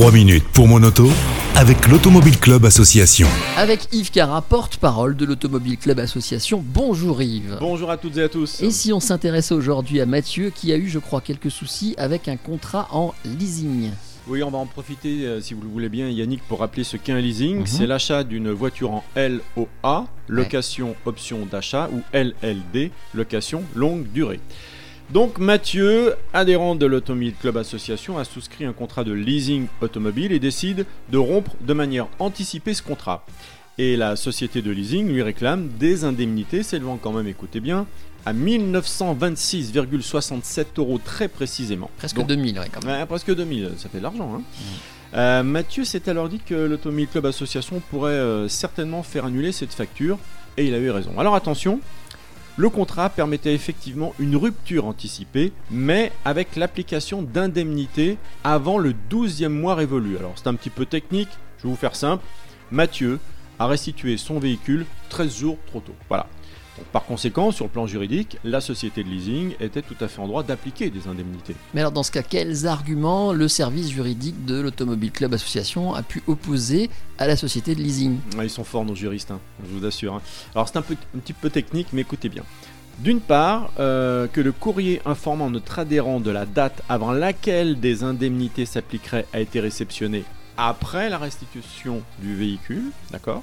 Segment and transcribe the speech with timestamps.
[0.00, 1.10] 3 minutes pour mon auto
[1.56, 3.26] avec l'Automobile Club Association.
[3.58, 6.64] Avec Yves Cara, porte-parole de l'Automobile Club Association.
[6.66, 7.58] Bonjour Yves.
[7.60, 8.62] Bonjour à toutes et à tous.
[8.62, 12.28] Et si on s'intéressait aujourd'hui à Mathieu qui a eu, je crois, quelques soucis avec
[12.28, 13.90] un contrat en leasing
[14.26, 16.96] Oui, on va en profiter, euh, si vous le voulez bien, Yannick, pour rappeler ce
[16.96, 17.58] qu'est un leasing.
[17.58, 17.66] Mhm.
[17.66, 24.40] C'est l'achat d'une voiture en LOA, location option d'achat, ou LLD, location longue durée.
[25.12, 30.38] Donc Mathieu, adhérent de l'Automobile Club Association, a souscrit un contrat de leasing automobile et
[30.38, 33.26] décide de rompre de manière anticipée ce contrat.
[33.76, 37.88] Et la société de leasing lui réclame des indemnités s'élevant quand même, écoutez bien,
[38.24, 41.90] à 1926,67 euros très précisément.
[41.98, 43.00] Presque Donc, 2000, ouais, quand même.
[43.00, 44.32] Ouais, presque 2000, ça fait de l'argent.
[44.36, 44.42] Hein.
[45.14, 49.74] Euh, Mathieu s'est alors dit que l'Automobile Club Association pourrait euh, certainement faire annuler cette
[49.74, 50.20] facture,
[50.56, 51.18] et il a eu raison.
[51.18, 51.80] Alors attention,
[52.56, 59.74] le contrat permettait effectivement une rupture anticipée, mais avec l'application d'indemnités avant le 12e mois
[59.74, 60.16] révolu.
[60.16, 62.24] Alors c'est un petit peu technique, je vais vous faire simple.
[62.70, 63.18] Mathieu
[63.58, 65.94] a restitué son véhicule 13 jours trop tôt.
[66.08, 66.26] Voilà.
[66.92, 70.26] Par conséquent, sur le plan juridique, la société de leasing était tout à fait en
[70.26, 71.54] droit d'appliquer des indemnités.
[71.74, 76.02] Mais alors, dans ce cas, quels arguments le service juridique de l'Automobile Club Association a
[76.02, 78.18] pu opposer à la société de leasing?
[78.36, 80.14] Ouais, ils sont forts nos juristes, hein, je vous assure.
[80.14, 80.22] hein.
[80.54, 82.42] Alors c'est un, peu, un petit peu technique, mais écoutez bien.
[82.98, 88.02] D'une part, euh, que le courrier informant notre adhérent de la date avant laquelle des
[88.04, 90.24] indemnités s'appliqueraient a été réceptionné
[90.58, 93.42] après la restitution du véhicule, d'accord?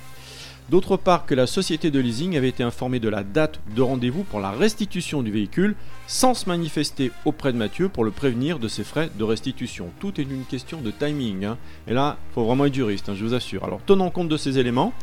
[0.69, 4.23] D'autre part, que la société de leasing avait été informée de la date de rendez-vous
[4.23, 5.75] pour la restitution du véhicule
[6.07, 9.89] sans se manifester auprès de Mathieu pour le prévenir de ses frais de restitution.
[10.01, 11.45] Tout est une question de timing.
[11.45, 11.57] hein.
[11.87, 13.63] Et là, il faut vraiment être juriste, hein, je vous assure.
[13.63, 14.93] Alors, tenant compte de ces éléments,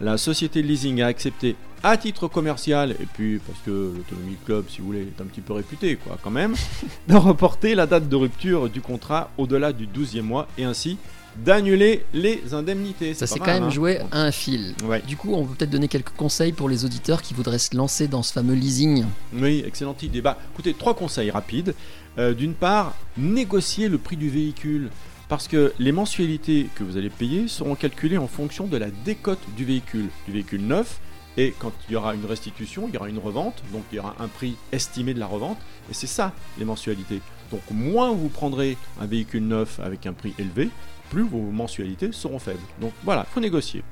[0.00, 4.64] la société de leasing a accepté à titre commercial, et puis parce que l'Automobile Club,
[4.68, 6.54] si vous voulez, est un petit peu réputé, quoi, quand même,
[7.08, 10.98] de reporter la date de rupture du contrat au-delà du 12e mois et ainsi
[11.36, 13.14] d'annuler les indemnités.
[13.14, 13.70] Ça s'est quand même hein.
[13.70, 14.74] joué à un fil.
[14.84, 15.02] Ouais.
[15.06, 18.08] Du coup, on peut peut-être donner quelques conseils pour les auditeurs qui voudraient se lancer
[18.08, 19.04] dans ce fameux leasing.
[19.34, 20.20] Oui, excellente idée.
[20.20, 21.74] Bah, écoutez, trois conseils rapides.
[22.18, 24.90] Euh, D'une part, négocier le prix du véhicule.
[25.28, 29.38] Parce que les mensualités que vous allez payer seront calculées en fonction de la décote
[29.56, 30.98] du véhicule, du véhicule neuf.
[31.36, 33.98] Et quand il y aura une restitution, il y aura une revente, donc il y
[34.00, 35.58] aura un prix estimé de la revente.
[35.88, 37.20] Et c'est ça, les mensualités.
[37.52, 40.68] Donc moins vous prendrez un véhicule neuf avec un prix élevé,
[41.10, 42.60] plus vos mensualités seront faibles.
[42.80, 43.82] Donc voilà, il faut négocier.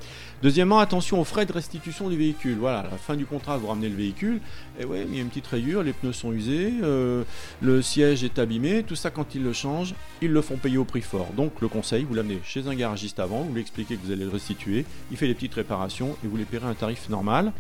[0.41, 2.57] Deuxièmement, attention aux frais de restitution du véhicule.
[2.59, 4.41] Voilà, à la fin du contrat, vous ramenez le véhicule,
[4.81, 7.25] et ouais, mais il y a une petite rayure, les pneus sont usés, euh,
[7.61, 10.85] le siège est abîmé, tout ça quand ils le changent, ils le font payer au
[10.85, 11.29] prix fort.
[11.37, 14.25] Donc le conseil, vous l'amenez chez un garagiste avant, vous lui expliquez que vous allez
[14.25, 17.53] le restituer, il fait les petites réparations et vous les paierez à un tarif normal.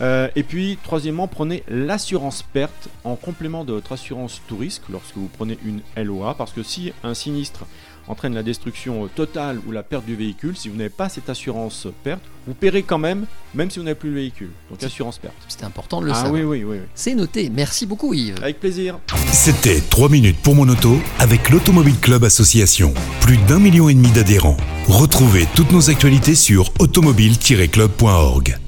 [0.00, 5.16] Euh, et puis, troisièmement, prenez l'assurance perte en complément de votre assurance tout risque lorsque
[5.16, 7.66] vous prenez une LOA, parce que si un sinistre
[8.08, 11.86] entraîne la destruction totale ou la perte du véhicule, si vous n'avez pas cette assurance
[12.02, 14.50] perte, vous paierez quand même, même si vous n'avez plus le véhicule.
[14.68, 15.34] Donc assurance perte.
[15.46, 16.32] C'était important de le Ah savoir.
[16.32, 16.86] oui, oui, oui, oui.
[16.94, 17.50] C'est noté.
[17.50, 18.38] Merci beaucoup, Yves.
[18.42, 18.98] Avec plaisir.
[19.30, 22.94] C'était 3 minutes pour mon auto avec l'Automobile Club Association.
[23.20, 24.56] Plus d'un million et demi d'adhérents.
[24.88, 28.58] Retrouvez toutes nos actualités sur automobile-club.org.